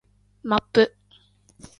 [0.57, 0.95] マップ